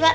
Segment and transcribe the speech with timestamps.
[0.00, 0.14] ちは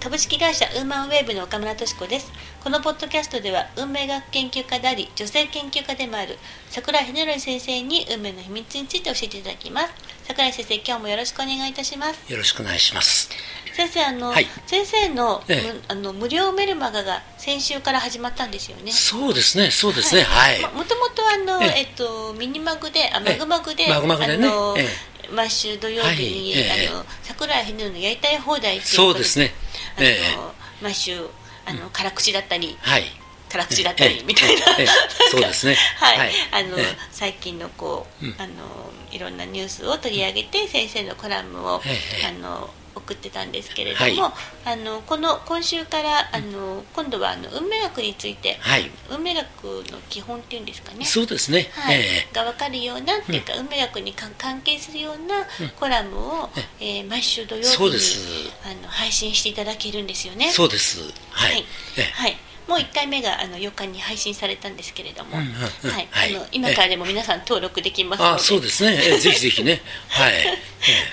[0.00, 2.32] 株式会社ウーマンウェーブの岡村敏子です。
[2.64, 6.38] このポッドキャストでは運命学研究家であり女性研究家でもある
[6.70, 9.88] 桜井秀則先生に運命の秘密について教えていただきます。
[10.24, 12.32] 桜井先生今日もよろしくお願いいたします。
[12.32, 13.28] よろしくお願いします。
[13.74, 18.92] 先生あの、はい、先生の,、ええ、あの無料メルマガが先週から始まったんですよね。
[18.92, 24.48] そうですねそうですねはい、もともとあの、えっとミニマグであマグマグで、マグマグでね、
[25.32, 29.50] 毎週土曜日に、はい、あの桜井秀のやりたい放題っていうそうですね、
[29.96, 30.00] あ
[30.36, 31.18] の、毎週
[31.66, 33.04] あの辛口だったり、はい。
[33.52, 34.62] 辛口だったりみたいな、
[35.30, 35.76] そうですね。
[36.00, 36.78] はい、あの、
[37.10, 41.82] 最近のこう、あのいろんなニュースを取り上げて先生のコラムを、
[42.26, 44.32] あの送ってたんですけれども、はい、
[44.64, 51.04] あのこの今週からあの今度はあの運命学について、はい、運命学の基本っていうんですかね。
[51.04, 51.96] そうですね、はい。
[51.96, 55.46] えー、が分かるようなっていうか、うん、運命学に関係するような
[55.78, 60.50] コラムを、うん、えー、毎週土曜日にあの配信していただけるんですよね。
[60.50, 61.00] そうです。
[61.30, 61.64] はい、
[62.14, 62.36] はい。
[62.68, 65.46] もう1回目があの4日に配信されたんですけれども、はい、
[66.36, 70.32] あの今からでも皆さん登録できますので、あそうですね、ぜひぜひね、 はい、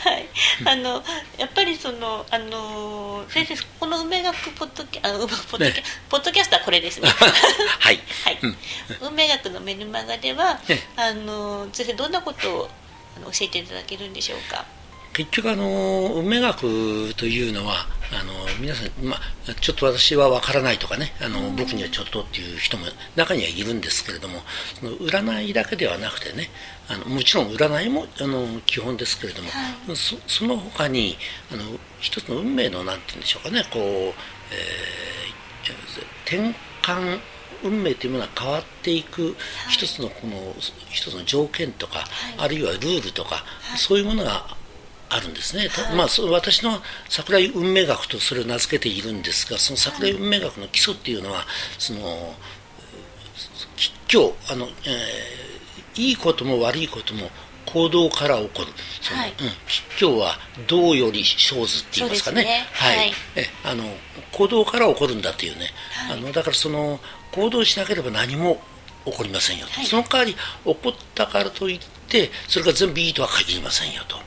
[0.03, 0.27] はい、
[0.65, 1.03] あの
[1.37, 7.07] やっぱりそのあの先生この梅学ポッドキャあポッドキャ、ね、ポッドキャストはこれですね。
[7.79, 8.39] はい、はい、
[9.01, 10.59] 梅学のメルマガでは、
[10.95, 12.69] あの先生どんなことを
[13.25, 14.65] 教えていただけるんでしょうか？
[15.13, 24.41] 結局あの運命学というのはあの皆さん、まあ、ちょっと私は分からないとかねあの僕にはちょっとっていう人も中にはいるんですけれども
[24.79, 26.49] その占いだけではなくてね
[26.89, 31.17] あのもちろん占いもあの基本ですけれども、はい、そその他に
[31.53, 31.63] あの
[31.99, 37.19] 一つの運命の何て言うんでしょうかねこう、えー、転換
[37.63, 39.35] 運命というものは変わっていく
[39.69, 40.55] 一つのこの
[40.89, 42.05] 一つの条件とか、はい、
[42.37, 44.45] あるいはルールとか、はい、そういうものが
[45.09, 51.45] あるんですね、はい、まあ、私の桜井運命学とそれを名付けているんですがその桜井運命学の基礎っていうのは
[51.77, 52.35] その
[53.75, 57.29] 吉凶あの、えー、いいことも悪いことも
[57.65, 58.67] 行動から起こる。
[59.01, 59.35] その、はい、うん、
[59.67, 60.37] 吉凶は
[60.67, 63.83] 道より生ずって言いますかね、ね、はい、はい、えあの
[64.31, 65.67] 行動から起こるんだというね、
[66.07, 66.99] はい、あのだからその
[67.31, 68.59] 行動しなければ何も
[69.05, 74.17] 起こりませんよと、その代わり起こったからといってそれが全部いいとは限りませんよと。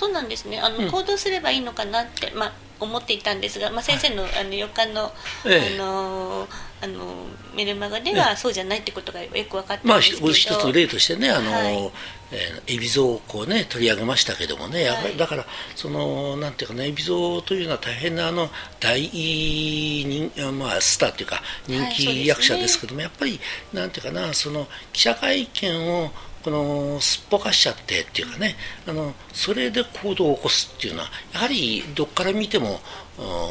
[0.00, 0.60] あそうなんですね。
[0.60, 5.12] あの、うん、行動すればいいのかなって、まあ、思っていたんですが、まあ、先生のあの予感の,、
[5.46, 6.48] ええ、あの
[6.82, 11.92] あのメルマガではそうじゃないってことがよく分かってまあ、一つ例としてねあの、はい、
[12.32, 15.46] えー、海老蔵をこう、ね、取り上げましたけどもね、はい、だから
[15.76, 18.48] そのなんていうかね海老蔵というのは大変なあの
[18.80, 23.40] 大人、まあ、スターというか人気役者ですけども、はいね、やっぱり
[23.74, 26.10] なんていうかなその記者会見を
[26.42, 28.56] このすっぽかしちゃってっていうかね
[28.86, 32.80] あのそれで行動を起こすっていうのはやはりどっから見ても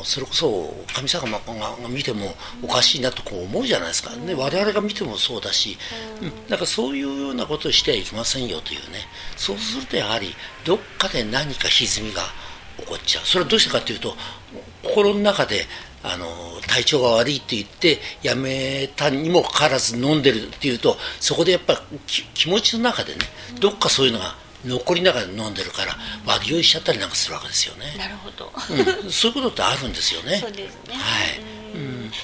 [0.04, 1.40] それこそ神様が
[1.90, 2.34] 見ても
[2.64, 5.78] おかしいなとこう思うじゃないですか、ね、我々が見てもそうだし、
[6.22, 9.06] うん、だかそういうようなことをしてはいけませんよというね。
[9.38, 10.34] そうするとやはり
[10.66, 12.24] どっかで何か歪みが
[12.80, 13.26] 起こっちゃう。
[13.26, 14.16] それはどうしてかというと
[14.82, 15.68] 心の中で
[16.04, 16.26] あの
[16.68, 21.82] 体調が悪いって言ってやめたにもかかわらず飲んでるっていうとそこでやっぱ
[22.34, 23.20] 気持ちの中でね
[23.60, 25.96] どっかそういうのが残りながら飲んでるから
[26.26, 27.96] 悪酔いしちゃったりなんかするわけですよね。
[27.98, 28.52] なるほど、
[29.04, 30.38] うん、そういうことってあるんですよね。
[30.44, 30.96] そうですね。
[30.96, 31.40] はい。
[31.40, 31.49] うん、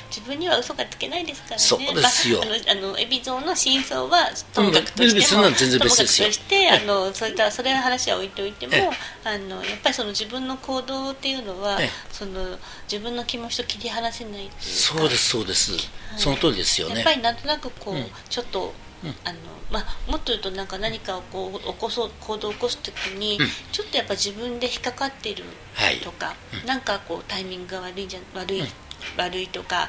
[0.10, 1.60] 自分には嘘がつけないですからね。
[1.60, 2.40] そうですよ。
[2.40, 6.28] まあ、あの海老蔵の真相はともかくとしても、うん、全然別ですよ。
[6.28, 8.74] として、あのそういったそれの話は置いておいても、
[9.24, 11.80] あのやっぱりその自分の行動っていうのは、
[12.12, 12.58] その
[12.92, 15.82] 自分の気持ちと切り離せないそうですそうです、はい、
[16.18, 16.96] その通りですよね。
[16.96, 17.96] やっぱりなんとなくこう、
[18.30, 18.74] ちょっと
[19.24, 19.38] あの
[19.72, 23.38] まあ、もっと言うとなんか何かをこう起こそう行動を起こす時に、
[23.72, 25.44] ちょっとやっぱ自分で引っかかっている
[26.04, 26.60] とか、はい。
[26.62, 28.68] うん、なんかこうタイミングが悪いじゃ悪い、うん、
[29.18, 29.88] 悪いとか、はい、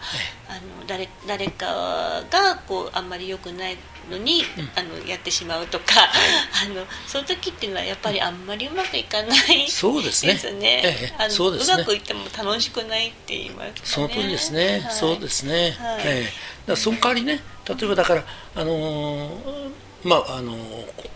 [0.49, 1.67] あの誰誰か
[2.31, 3.77] がこうあんまり良くない
[4.11, 10.35] のに、うん、あのやってしまうとか、はい、 あのそういう時っていうのはやっぱりあんまりうまくいかないそうですね。
[10.35, 16.03] ですね、ええ、あのう、ね、まくいっても楽しくないって言います、ね、その通りですね、そうですね、はい。
[16.05, 16.33] え
[16.67, 18.25] え、だその代わりね例えばだから
[18.55, 19.71] あのー、
[20.05, 21.11] まああのー、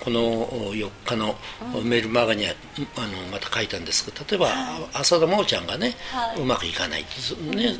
[0.00, 1.36] この4日の
[1.84, 2.54] メールマガには、
[2.96, 7.06] あのまた書いたんですけど例えば、浅田真央ちゃんがね、はい、うまくいかない、ね、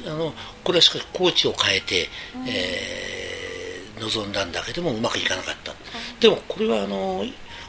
[0.07, 0.33] あの
[0.65, 7.25] これはしかしコーチを変えて、うん、えー、臨んだんだけどもうまくいかなかった、うん、でもこれはあの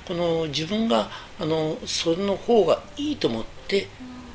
[0.07, 1.09] この自分が
[1.39, 3.87] あのその方がいいと思って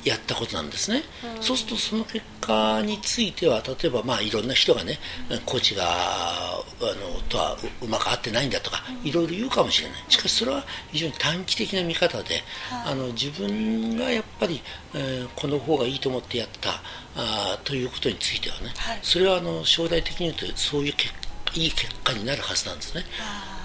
[0.05, 1.01] やったことなんですね、
[1.37, 4.99] うん、そうするとその結果については例えばまあいろんな人がね
[5.45, 9.97] コーチがあのとはうまく合ってないんだとかいろいろ言うかもしれない。
[10.07, 12.43] しかしそれは非常に短期的な見方で、
[12.85, 14.61] あの自分がやっぱり、
[14.93, 16.81] えー、この方がいいと思ってやった
[17.15, 21.13] あということについてはね、はい、それはあの将来的に言うとそういう結
[21.55, 23.03] いい結果になるはずなんですね。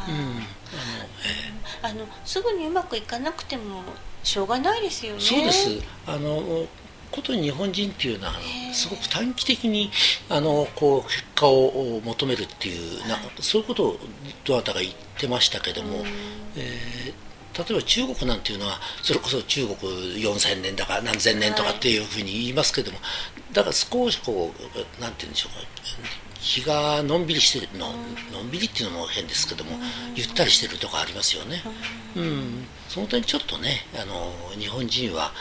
[0.08, 0.89] うん、あ
[1.82, 3.82] あのすぐにうまくいかなくても
[4.22, 5.20] しょうがないですよね。
[5.20, 5.68] そうです。
[6.06, 6.66] あの
[7.10, 8.34] ことに日本人っていうのは
[8.72, 9.90] すごく短期的に
[10.28, 13.96] あのこう結果を求めるっていうなそういうことを
[14.44, 16.04] どなたが言ってましたけども、
[16.56, 19.76] えー、例えば中国なんていうのはそれこそ中国
[20.22, 22.98] 4000年だか何千年とかっていうふうに言いますけども、
[23.52, 24.52] だから少しこ
[24.98, 27.92] うなんて言うんでしょうか日がのんびりしてるの
[28.32, 29.72] のんびりっていうのも変ですけども
[30.14, 31.62] ゆったりしてるとこありますよね、
[32.16, 35.32] うん、その点ちょっとねあの日本人は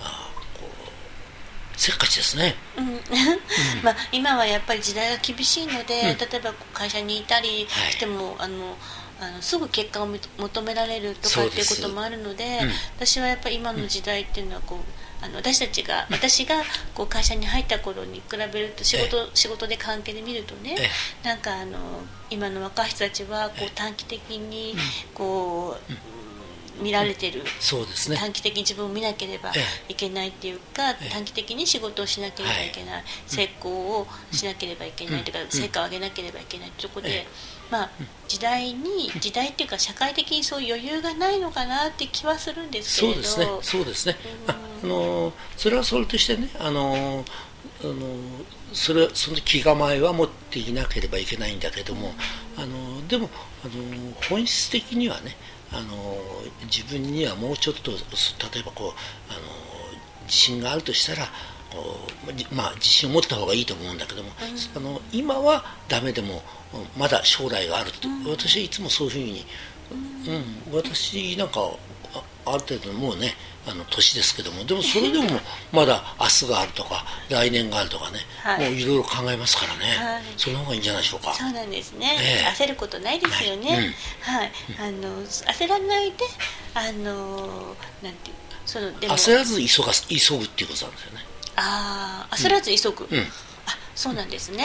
[0.00, 3.00] あこうせっかちですね、うん。
[3.82, 8.76] まあ、今はやっぱり時代が厳しいので、うん、例えば会社にいたりしても、はい、あの
[9.20, 10.08] あのすぐ結果を
[10.38, 16.56] 求められるとかっていうこともあるので、うん、私はやっぱり今の時代っていうのはこうあの私たちが私が
[16.94, 20.76] こう会社に入った頃に比べると仕事仕事で関係で見るとね
[21.22, 21.78] なんかあの
[22.28, 24.74] 今の若い人たちはこう短期的に
[25.14, 29.52] こう、見られてる、そうですね、短期的に自分を見なければ
[29.88, 37.26] いけないっていうか、短期的に仕事をしなければいけない、成功をしなければいけないというか、成果を上げなければいけないというところで、
[37.70, 37.90] まあ、
[38.28, 43.22] 時代に時代っていうか社会的にそういう余裕がないのかなって気はするんですけれど。
[43.22, 43.60] そうですね。
[43.62, 44.16] そうですね、
[44.82, 47.24] あのそれはそれとしてねあの
[47.82, 47.94] あの
[48.72, 52.12] それその気構えは持っていなければいけないんだけども、
[52.56, 53.28] あのでも
[53.64, 53.72] あの
[54.28, 55.36] 本質的にはね
[55.72, 56.18] あの
[56.64, 57.96] 自分にはもうちょっと例
[58.60, 59.40] えばこうあの
[60.24, 61.28] 自信があるとしたら
[62.52, 64.28] まあ、自信を持った方がいいと思うんだけども、
[64.74, 66.42] うん、あの今はダメでも
[66.98, 69.44] まだ将来があると、うん、私はいつもそういうふうに、
[70.70, 71.60] うん、私なんか
[72.44, 73.34] ある程度もうね
[73.66, 75.40] あの年ですけどもでもそれでも
[75.72, 81.32] まだ明日があるとか来年があるとかね、はい、もういろいろ考えますからね、はい、その方がいいんじゃないでしょうか。
[81.34, 83.94] そうなんですね、えー、焦ることないですよね。
[84.20, 86.16] はい、うん、あの焦らないで
[86.74, 88.36] あのなんていう
[88.66, 89.16] そのでも。
[89.16, 91.26] 焦らず急が急ぐっていうことなんですよね。
[91.54, 93.32] ああ焦らず急ぐ、うん、うん
[93.94, 94.64] そうなんですね、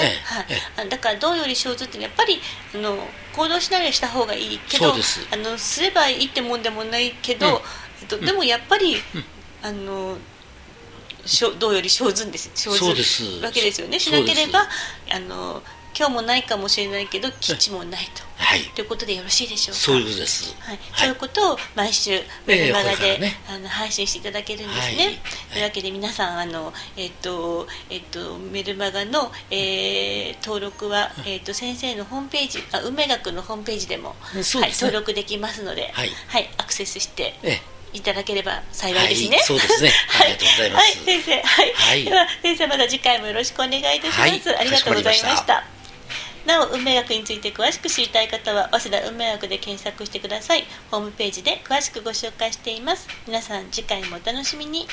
[0.75, 2.39] はい、だからどうより生ずってやっぱり
[2.73, 2.97] あの
[3.35, 4.95] 行動しないようにした方がいいけどあ
[5.37, 7.57] のすればいいってもんでもないけど、うん、え
[8.05, 9.01] っと、でもやっぱり、うん、
[9.61, 10.17] あの
[11.59, 12.49] どうより生ずんです。
[12.55, 12.79] 生ず
[13.39, 13.99] るわけですよね。
[13.99, 14.61] しなければ
[15.11, 15.61] あの
[15.97, 19.81] 今日もないかもしれないけど基地もないと、はい、ということでよろしいでしょうか？
[19.81, 25.19] そういうことです、はい、そういうことを毎週ウェブマガで、ね、あの配信していただけるんですね、はい、
[25.51, 36.49] というわけで皆さんあの、えっ、とえっ、と、メルマガの、えー、登録は、えっと、先生のホームページあ梅学のホームページでも、ね、はい、登録できますので、はい。
[36.57, 37.35] アクセスして
[37.93, 39.37] いただければ幸いですね。
[39.37, 39.91] はい、そうですね。
[40.21, 40.85] ありがとうございます。
[40.85, 44.57] はい、先生、はい、はい、では先生また次回もよろしくお願いいたします。
[44.57, 45.63] ありがとうございました。
[46.45, 50.65] なお運命学について詳しく知りたい方は早稲田運命学で検索してください。
[50.91, 53.07] ホームページで詳しくご紹介しています。
[53.27, 54.87] 皆さん次回もお楽しみに